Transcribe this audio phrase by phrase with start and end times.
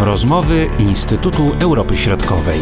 [0.00, 2.60] Rozmowy Instytutu Europy Środkowej.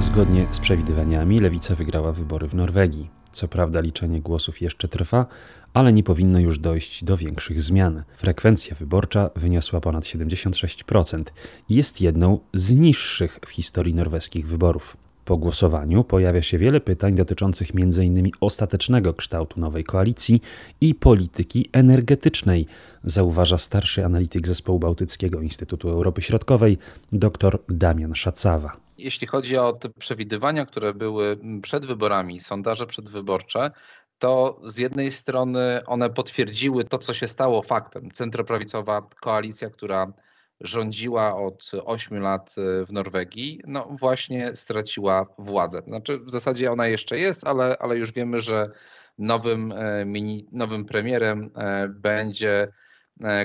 [0.00, 3.10] Zgodnie z przewidywaniami lewica wygrała wybory w Norwegii.
[3.32, 5.26] Co prawda liczenie głosów jeszcze trwa,
[5.74, 8.02] ale nie powinno już dojść do większych zmian.
[8.18, 11.22] Frekwencja wyborcza wyniosła ponad 76%
[11.68, 14.96] i jest jedną z niższych w historii norweskich wyborów.
[15.24, 18.30] Po głosowaniu pojawia się wiele pytań dotyczących m.in.
[18.40, 20.42] ostatecznego kształtu nowej koalicji
[20.80, 22.66] i polityki energetycznej,
[23.04, 26.78] zauważa starszy analityk zespołu Bałtyckiego Instytutu Europy Środkowej
[27.12, 28.76] dr Damian Szacawa.
[28.98, 33.70] Jeśli chodzi o te przewidywania, które były przed wyborami, sondaże przedwyborcze,
[34.18, 38.10] to z jednej strony one potwierdziły to, co się stało faktem.
[38.10, 40.12] Centroprawicowa koalicja, która
[40.60, 45.82] rządziła od 8 lat e, w Norwegii, no właśnie straciła władzę.
[45.86, 48.70] Znaczy w zasadzie ona jeszcze jest, ale, ale już wiemy, że
[49.18, 52.68] nowym, e, mini, nowym premierem e, będzie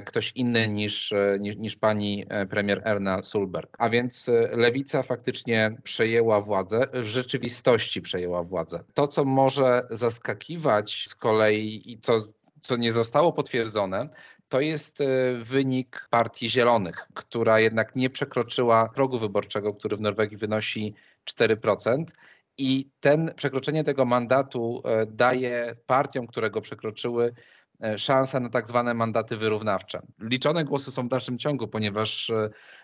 [0.05, 3.75] ktoś inny niż, niż, niż, pani premier Erna Sulberg.
[3.79, 8.83] A więc lewica faktycznie przejęła władzę, w rzeczywistości przejęła władzę.
[8.93, 12.21] To, co może zaskakiwać z kolei i to,
[12.61, 14.09] co nie zostało potwierdzone,
[14.49, 15.05] to jest e,
[15.43, 22.03] wynik Partii Zielonych, która jednak nie przekroczyła progu wyborczego, który w Norwegii wynosi 4%.
[22.57, 27.33] I ten przekroczenie tego mandatu e, daje partiom, które go przekroczyły,
[27.83, 30.01] e, szansę na tak zwane mandaty wyrównawcze.
[30.19, 32.31] Liczone głosy są w dalszym ciągu, ponieważ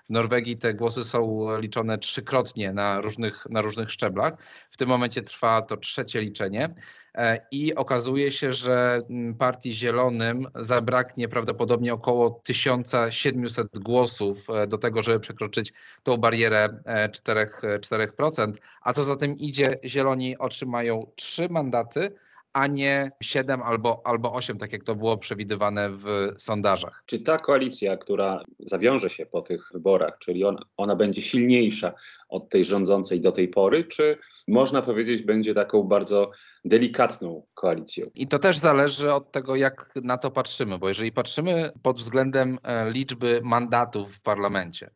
[0.05, 4.33] w Norwegii te głosy są liczone trzykrotnie na różnych, na różnych szczeblach.
[4.71, 6.75] W tym momencie trwa to trzecie liczenie.
[7.15, 14.77] E, i okazuje się, że mm, Partii Zielonym zabraknie prawdopodobnie około 1700 głosów e, do
[14.77, 18.53] tego, żeby przekroczyć tą barierę 4%, e, 4%.
[18.81, 22.11] A co za tym idzie, Zieloni otrzymają trzy mandaty,
[22.55, 26.05] a nie 7 albo, albo 8, tak jak to było przewidywane w
[26.37, 27.03] sondażach.
[27.05, 31.93] Czy ta koalicja, która zawiąże się po tych wyborach, czyli ona, ona będzie silniejsza
[32.29, 34.17] od tej rządzącej do tej pory, czy
[34.47, 36.31] można powiedzieć, będzie taką bardzo
[36.65, 38.07] delikatną koalicją?
[38.15, 42.57] I to też zależy od tego, jak na to patrzymy, bo jeżeli patrzymy pod względem
[42.63, 44.89] e, liczby mandatów w parlamencie,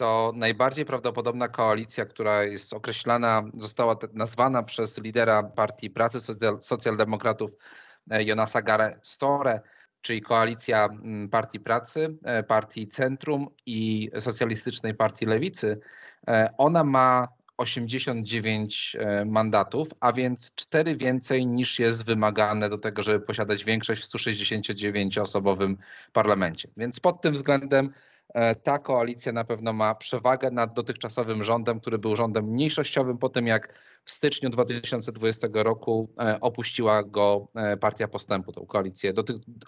[0.00, 6.18] to najbardziej prawdopodobna koalicja, która jest określana, została nazwana przez lidera Partii Pracy
[6.60, 7.50] Socjaldemokratów
[8.10, 9.60] e, Jonasa Gare Store,
[10.00, 15.80] czyli koalicja mm, Partii Pracy, e, Partii Centrum i Socjalistycznej Partii Lewicy,
[16.28, 18.96] e, ona ma 89
[19.26, 25.76] mandatów, a więc cztery więcej niż jest wymagane do tego, żeby posiadać większość w 169-osobowym
[26.12, 26.68] parlamencie.
[26.76, 27.92] Więc pod tym względem
[28.62, 33.46] ta koalicja na pewno ma przewagę nad dotychczasowym rządem, który był rządem mniejszościowym po tym,
[33.46, 33.74] jak
[34.04, 39.12] w styczniu 2020 roku e, opuściła go e, Partia Postępu, tą koalicję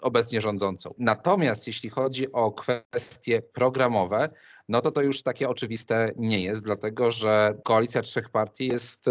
[0.01, 0.93] obecnie rządzącą.
[0.97, 4.29] Natomiast jeśli chodzi o kwestie programowe,
[4.69, 9.05] no to to już takie oczywiste nie jest, dlatego że koalicja trzech partii jest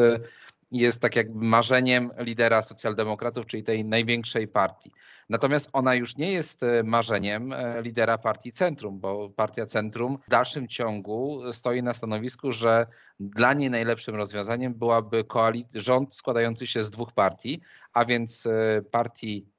[0.81, 4.91] jest tak jakby marzeniem lidera socjaldemokratów, czyli tej największej partii.
[5.29, 10.31] Natomiast ona już nie jest e, marzeniem e, lidera partii Centrum, bo partia Centrum w
[10.31, 12.87] dalszym ciągu stoi na stanowisku, że
[13.21, 15.25] dla niej najlepszym rozwiązaniem byłaby
[15.75, 17.61] rząd składający się z dwóch partii,
[17.93, 19.52] a więc e, partii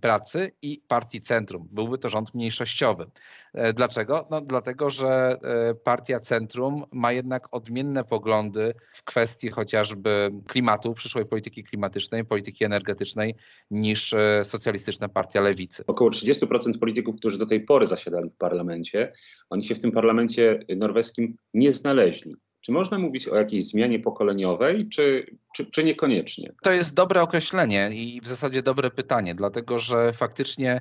[0.00, 1.68] pracy i Partii Centrum.
[1.72, 3.06] Byłby to rząd mniejszościowy.
[3.54, 4.26] E, dlaczego?
[4.30, 11.26] No, dlatego, że e, Partia Centrum ma jednak odmienne poglądy w kwestii chociażby klimatu, przyszłej
[11.26, 13.34] polityki klimatycznej, polityki energetycznej
[13.70, 15.84] niż e, socjalistyczna partia lewicy.
[15.86, 19.12] Około 30% polityków, którzy do tej pory zasiadali w parlamencie,
[19.50, 22.36] oni się w tym parlamencie norweskim nie znaleźli.
[22.64, 26.52] Czy można mówić o jakiejś zmianie pokoleniowej, czy, czy, czy, niekoniecznie?
[26.62, 30.80] To jest dobre określenie i w zasadzie dobre pytanie, dlatego że faktycznie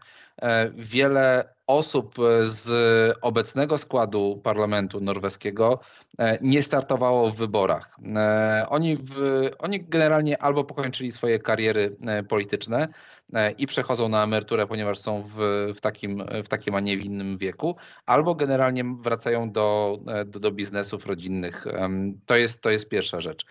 [0.75, 2.69] wiele osób z
[3.21, 5.79] obecnego składu parlamentu norweskiego
[6.19, 7.97] e, nie startowało w wyborach.
[8.15, 9.15] E, oni, w,
[9.59, 11.95] oni generalnie albo pokończyli swoje kariery
[12.29, 12.87] polityczne
[13.57, 15.35] i przechodzą na emeryturę, ponieważ są w,
[15.77, 17.75] w, takim, w takim, a nie w innym wieku,
[18.05, 21.65] albo generalnie wracają do, do, do biznesów rodzinnych.
[22.25, 23.45] To jest, to jest pierwsza rzecz.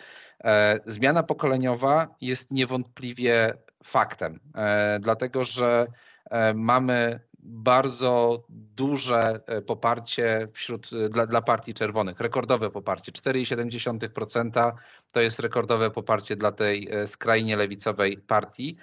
[0.44, 6.11] E, zmiana pokoleniowa jest niewątpliwie faktem, e, dlatego że e,
[6.54, 13.12] mamy bardzo duże poparcie wśród, dla, dla partii czerwonych, rekordowe poparcie.
[13.12, 14.72] 4,7%
[15.12, 18.76] to jest rekordowe poparcie dla tej skrajnie lewicowej partii,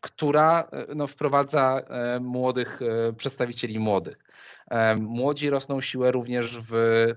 [0.00, 1.82] która no, wprowadza
[2.20, 2.80] młodych,
[3.16, 4.18] przedstawicieli młodych.
[5.00, 6.74] Młodzi rosną siłę również w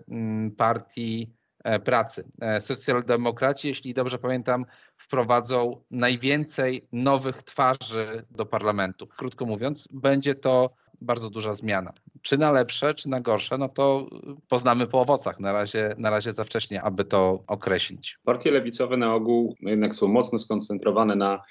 [0.10, 1.37] mm, partii E,
[1.84, 2.24] pracy.
[2.42, 4.66] E, socjaldemokraci, jeśli dobrze pamiętam,
[4.98, 9.08] wprowadzą najwięcej nowych twarzy do parlamentu.
[9.08, 10.70] Krótko mówiąc, będzie to
[11.02, 11.94] bardzo duża zmiana.
[12.22, 14.08] Czy na lepsze, czy na gorsze, no to
[14.50, 15.40] poznamy po owocach.
[15.40, 18.18] Na razie, na razie za wcześnie, aby to określić.
[18.24, 21.42] Partie lewicowe na ogół no jednak są mocno skoncentrowane na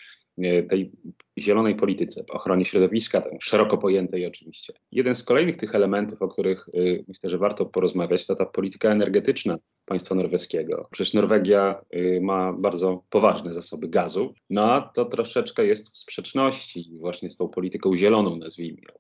[0.43, 0.93] e, tej
[1.39, 4.73] zielonej polityce, ochronie środowiska, szeroko pojętej oczywiście.
[4.93, 6.67] Jeden z kolejnych tych elementów, o których
[7.09, 10.89] myślę, że warto porozmawiać, to ta polityka energetyczna państwa norweskiego.
[10.91, 16.91] Przecież Norwegia y, ma bardzo poważne zasoby gazu, no a to troszeczkę jest w sprzeczności
[17.01, 18.99] właśnie z tą polityką zieloną, nazwijmy ją.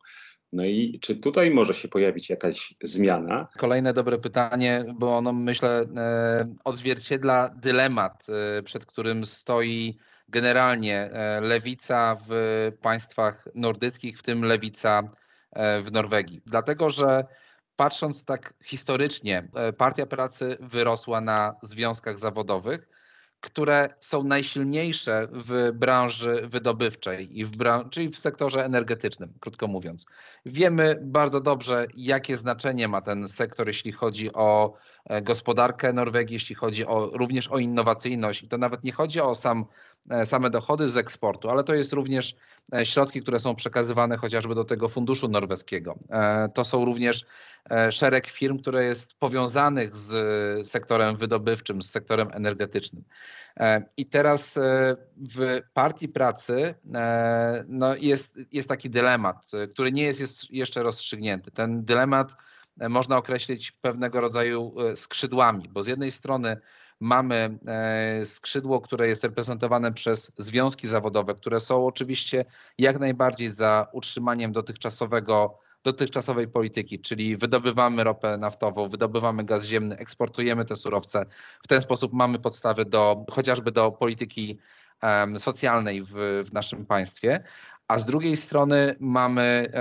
[0.53, 3.49] No i czy tutaj może się pojawić jakaś zmiana?
[3.59, 9.99] Kolejne dobre pytanie, bo ono myślę e, odzwierciedla dylemat, e, przed którym stoi
[10.29, 15.03] generalnie e, lewica w państwach nordyckich, w tym lewica
[15.82, 16.43] w Norwegii.
[16.47, 17.25] Dlatego, że
[17.76, 22.88] patrząc tak historycznie, Partia Pracy wyrosła na związkach zawodowych
[23.40, 30.06] które są najsilniejsze w branży wydobywczej, i w bran- czyli w sektorze energetycznym, krótko mówiąc.
[30.46, 36.55] Wiemy bardzo dobrze, jakie znaczenie ma ten sektor, jeśli chodzi o e, gospodarkę Norwegii, jeśli
[36.55, 38.43] chodzi o, również o innowacyjność.
[38.43, 39.64] I to nawet nie chodzi o sam,
[40.11, 42.37] e, same dochody z eksportu, ale to jest również
[42.75, 45.94] e, środki, które są przekazywane chociażby do tego funduszu norweskiego.
[46.55, 47.25] To są również
[47.91, 53.05] szereg firm, które jest powiązanych z sektorem wydobywczym, z sektorem energetycznym.
[53.61, 60.03] E, I teraz e, w partii pracy e, no jest, jest taki dylemat, który nie
[60.03, 61.50] jest jeszcze rozstrzygnięty.
[61.50, 62.37] Ten dylemat
[62.88, 66.56] można określić pewnego rodzaju skrzydłami, bo z jednej strony
[67.00, 67.58] mamy
[68.25, 72.44] skrzydło, które jest reprezentowane przez związki zawodowe, które są oczywiście
[72.78, 80.64] jak najbardziej za utrzymaniem dotychczasowego dotychczasowej polityki, czyli wydobywamy ropę naftową, wydobywamy gaz ziemny, eksportujemy
[80.64, 81.26] te surowce.
[81.62, 84.58] W ten sposób mamy podstawy do chociażby do polityki
[85.38, 86.12] socjalnej w,
[86.46, 87.44] w naszym państwie,
[87.88, 89.73] a z drugiej strony mamy,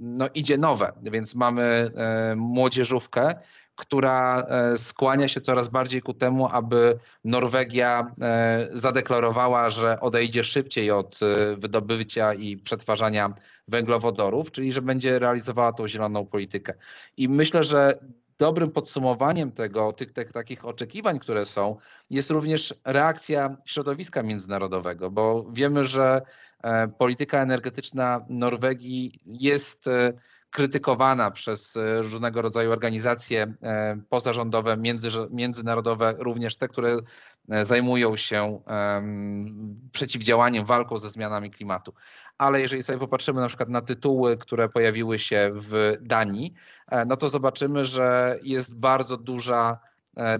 [0.00, 1.90] no idzie nowe, więc mamy
[2.36, 3.34] młodzieżówkę,
[3.78, 10.90] która e, skłania się coraz bardziej ku temu, aby Norwegia e, zadeklarowała, że odejdzie szybciej
[10.90, 13.34] od e, wydobycia i przetwarzania
[13.68, 16.74] węglowodorów, czyli że będzie realizowała tą zieloną politykę.
[17.16, 17.98] I myślę, że
[18.38, 21.76] dobrym podsumowaniem tego, tych, tych takich oczekiwań, które są,
[22.10, 26.22] jest również reakcja środowiska międzynarodowego, bo wiemy, że
[26.98, 29.88] polityka energetyczna Norwegii jest
[30.50, 36.96] krytykowana przez e, różnego rodzaju organizacje e, pozarządowe, między, międzynarodowe, również te, które
[37.48, 38.60] e, zajmują się
[39.92, 41.94] przeciwdziałaniem, walką ze zmianami klimatu.
[42.38, 46.54] Ale jeżeli sobie popatrzymy na przykład na tytuły, które pojawiły się w Danii,
[47.06, 49.78] no to zobaczymy, że jest bardzo duża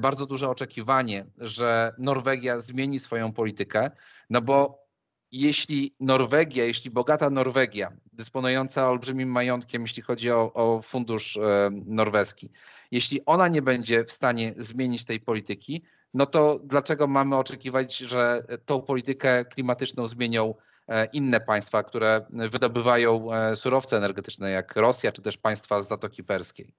[0.01, 3.91] bardzo duże oczekiwanie, że Norwegia zmieni swoją politykę,
[4.31, 4.88] no bo
[5.33, 12.51] jeśli Norwegia, jeśli bogata Norwegia, dysponująca olbrzymim majątkiem, jeśli chodzi o, o fundusz e, norweski,
[12.91, 15.83] jeśli ona nie będzie w stanie zmienić tej polityki,
[16.15, 20.55] no to dlaczego mamy oczekiwać, że tą politykę klimatyczną zmienią
[20.89, 26.25] e, inne państwa, które wydobywają e, surowce energetyczne, jak Rosja, czy też państwa z Zatoki
[26.25, 26.75] Perskiej?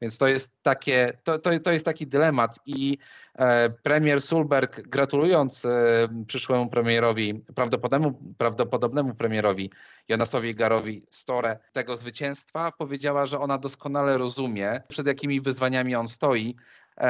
[0.00, 2.98] Więc to jest, takie, to, to, to jest taki dylemat i
[3.38, 9.70] e, premier Sulberg gratulując e, przyszłemu premierowi, prawdopodobnemu, prawdopodobnemu premierowi
[10.08, 16.56] Jonasowi Garowi Store tego zwycięstwa, powiedziała, że ona doskonale rozumie, przed jakimi wyzwaniami on stoi,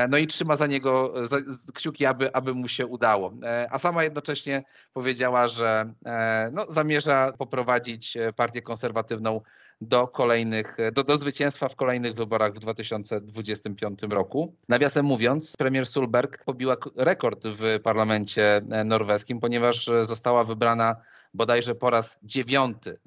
[0.08, 1.36] no i trzyma za niego za,
[1.74, 3.32] kciuki, aby, aby mu się udało.
[3.42, 9.40] E, a sama jednocześnie powiedziała, że e, no, zamierza poprowadzić partię konserwatywną
[9.80, 14.54] do kolejnych, do, do zwycięstwa w kolejnych wyborach w 2025 roku.
[14.68, 20.96] Nawiasem mówiąc, premier Sulberg pobiła rekord w parlamencie norweskim, ponieważ została wybrana
[21.34, 22.98] bodajże po raz dziewiąty.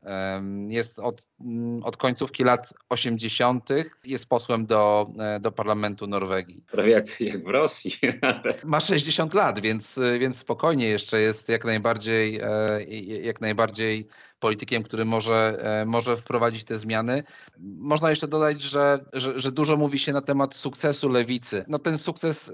[0.68, 3.70] Jest od, mm, od końcówki lat 80.
[4.06, 6.64] jest posłem do, e, do parlamentu Norwegii.
[6.72, 7.92] Prawie jak, jak w Rosji.
[8.64, 12.84] Ma 60 lat, więc, więc spokojnie jeszcze jest jak najbardziej, e,
[13.22, 14.08] jak najbardziej
[14.40, 17.24] politykiem, który może, e, może wprowadzić te zmiany.
[17.60, 21.66] Można jeszcze dodać, że, że, że dużo mówi się na temat sukcesu lewicy.
[21.68, 22.52] No ten sukces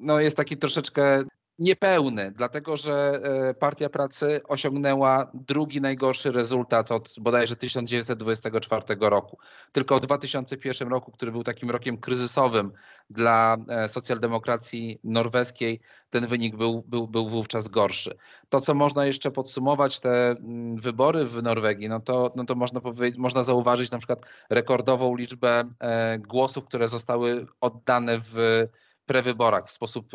[0.00, 1.22] no, jest taki troszeczkę
[1.58, 9.38] niepełny, dlatego że e, Partia Pracy osiągnęła drugi najgorszy rezultat od bodajże 1924 roku.
[9.72, 12.72] Tylko w 2001 roku, który był takim rokiem kryzysowym
[13.10, 15.80] dla e, socjaldemokracji norweskiej,
[16.10, 18.16] ten wynik był, był, był wówczas gorszy.
[18.48, 22.80] To, co można jeszcze podsumować, te mm, wybory w Norwegii, no to, no to można,
[23.16, 28.66] można zauważyć na przykład rekordową liczbę e, głosów, które zostały oddane w
[29.06, 30.08] prewyborach w sposób,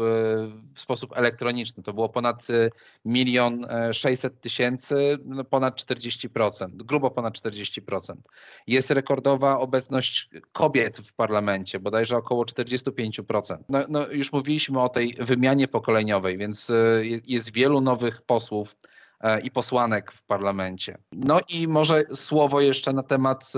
[0.76, 1.84] w sposób elektroniczny.
[1.84, 2.48] To było ponad
[3.06, 8.16] milion sześćset tysięcy, no ponad 40%, grubo ponad 40%.
[8.68, 13.58] Jest rekordowa obecność kobiet w parlamencie, bodajże około 45%.
[13.70, 16.72] No, no już mówiliśmy o tej wymianie pokoleniowej, więc
[17.26, 18.76] jest wielu nowych posłów
[19.44, 20.98] i posłanek w parlamencie.
[21.12, 23.54] No i może słowo jeszcze na temat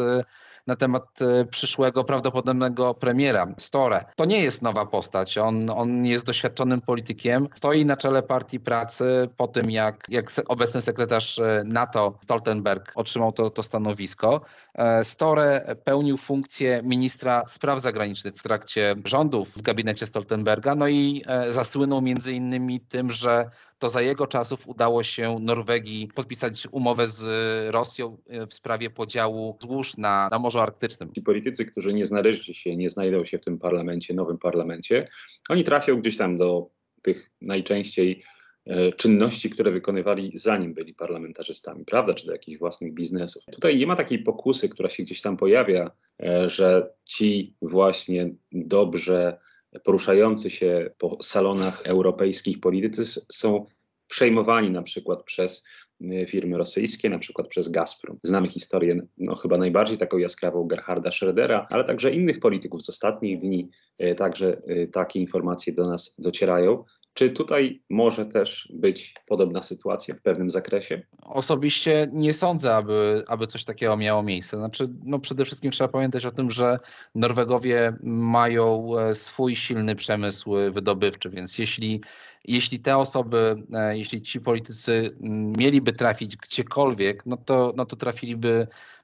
[0.68, 4.06] na temat e, przyszłego prawdopodobnego premiera, Store.
[4.16, 9.30] To nie jest nowa postać, on, on jest doświadczonym politykiem, stoi na czele partii pracy
[9.38, 14.42] po tym, jak, jak obecny sekretarz e, NATO Stoltenberg otrzymał to, to stanowisko.
[14.76, 21.24] E, Store pełnił funkcję ministra spraw zagranicznych w trakcie rządów w gabinecie Stoltenberga, no i
[21.50, 23.50] zasłynął między innymi tym, że
[23.80, 27.26] to za jego czasów udało się Norwegii podpisać umowę z
[27.74, 28.18] Rosją
[28.50, 31.14] w sprawie podziału złóż na, na Morzu Arktycznym.
[31.14, 35.08] Ci politycy, którzy nie znaleźli się, nie znajdą się w tym parlamencie, nowym parlamencie,
[35.50, 36.70] oni trafią gdzieś tam do
[37.02, 38.24] tych najczęściej
[38.66, 43.44] e, czynności, które wykonywali zanim byli parlamentarzystami, prawda, czy do jakichś własnych biznesów.
[43.52, 45.92] Tutaj nie ma takiej pokusy, która się gdzieś tam pojawia,
[46.24, 49.38] e, że ci właśnie dobrze
[49.84, 53.66] poruszający się po salonach europejskich politycy są
[54.08, 55.66] przejmowani na przykład przez
[56.02, 58.18] y, firmy rosyjskie, na przykład przez Gazprom.
[58.24, 63.40] Znamy historię no, chyba najbardziej taką jaskrawą Gerharda Schrödera, ale także innych polityków z ostatnich
[63.40, 63.70] dni.
[64.04, 66.84] Y, także y, takie informacje do nas docierają.
[67.14, 71.02] Czy tutaj może też być podobna sytuacja w pewnym zakresie?
[71.24, 74.58] Osobiście nie sądzę, aby, aby coś takiego miało miejsce.
[74.58, 76.80] Znaczy, no przede wszystkim trzeba pamiętać o tym, że
[77.16, 82.02] Norwegowie mają e, swój silny przemysł wydobywczy, więc jeśli,
[82.46, 85.12] jeśli te osoby, e, jeśli ci politycy
[85.58, 88.99] mieliby trafić gdziekolwiek, no to, no to trafiliby e,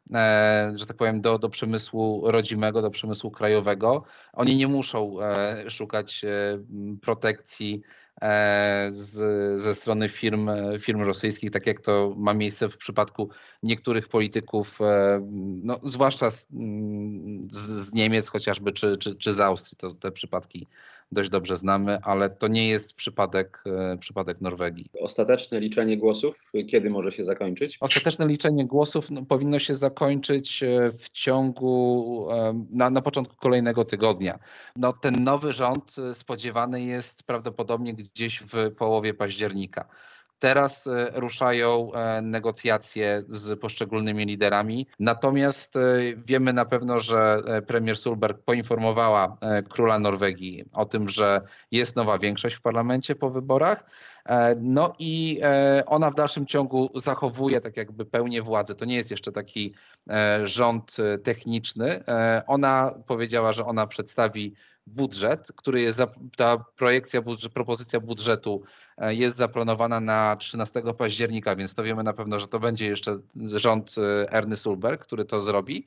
[0.74, 4.03] że tak powiem, do, do przemysłu rodzimego, do przemysłu krajowego.
[4.33, 5.17] Oni nie muszą
[5.67, 6.25] szukać
[7.01, 8.04] protekcji E,
[8.89, 9.12] z,
[9.62, 13.29] ze strony firm, firm rosyjskich, tak jak to ma miejsce w przypadku
[13.63, 15.22] niektórych polityków, e,
[15.63, 16.48] no, zwłaszcza z,
[17.51, 19.77] z Niemiec chociażby, czy, czy, czy z Austrii.
[19.77, 20.67] To te przypadki
[21.12, 24.89] dość dobrze znamy, ale to nie jest przypadek, e, przypadek Norwegii.
[25.01, 27.77] Ostateczne liczenie głosów, kiedy może się zakończyć?
[27.79, 33.86] Ostateczne liczenie głosów no, powinno się zakończyć e, w ciągu, e, na, na początku kolejnego
[33.86, 34.39] tygodnia.
[34.75, 39.85] No, ten nowy rząd spodziewany jest prawdopodobnie gdzieś w połowie października.
[40.39, 44.88] Teraz e, ruszają e, negocjacje z poszczególnymi liderami.
[45.00, 45.79] Natomiast e,
[46.17, 49.38] wiemy na pewno, że premier Sulberg poinformowała
[49.69, 53.85] króla Norwegii o tym, że jest nowa większość w parlamencie po wyborach.
[54.62, 55.41] No i
[55.86, 58.75] ona w dalszym ciągu zachowuje tak jakby pełnię władzy.
[58.75, 59.74] To nie jest jeszcze taki
[60.44, 62.03] rząd techniczny.
[62.48, 64.53] Ona powiedziała, że ona przedstawi
[64.88, 66.01] budżet, który jest,
[66.38, 68.63] ta projekcja, budżet, propozycja budżetu
[68.98, 73.17] e, jest zaplanowana na 13 października, więc to wiemy na pewno, że to będzie jeszcze
[73.36, 75.86] rząd e, Erny Sulberg, który to zrobi.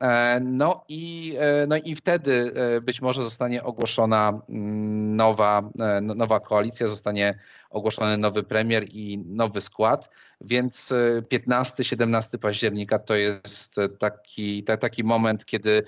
[0.00, 1.34] E, no i,
[1.68, 2.52] no i wtedy
[2.82, 5.70] być może zostanie ogłoszona mm, nowa,
[6.02, 7.38] no, nowa koalicja, zostanie
[7.76, 10.92] ogłoszony nowy premier i nowy skład, więc
[11.32, 15.82] 15-17 października to jest taki, taki moment, kiedy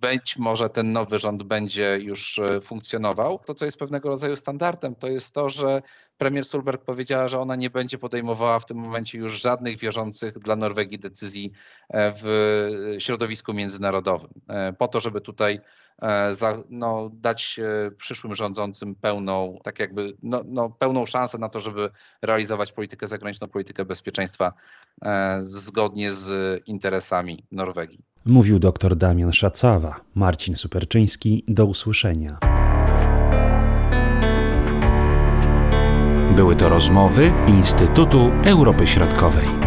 [0.00, 3.38] być może ten nowy rząd będzie już e, funkcjonował.
[3.38, 5.82] To, co jest pewnego rodzaju standardem, to jest to, że
[6.18, 10.56] premier Sulberg powiedziała, że ona nie będzie podejmowała w tym momencie już żadnych wiążących dla
[10.56, 11.52] Norwegii decyzji
[11.88, 12.24] e, w
[12.98, 14.30] środowisku międzynarodowym.
[14.48, 15.60] E, po to, żeby tutaj
[16.30, 17.60] za, no, dać
[17.96, 21.90] przyszłym rządzącym pełną, tak jakby, no, no, pełną szansę na to, żeby
[22.22, 24.52] realizować politykę zagraniczną, politykę bezpieczeństwa
[25.40, 27.98] zgodnie z interesami Norwegii.
[28.24, 30.00] Mówił dr Damian Szacawa.
[30.14, 31.44] Marcin Superczyński.
[31.48, 32.38] Do usłyszenia.
[36.36, 39.61] Były to rozmowy Instytutu Europy Środkowej.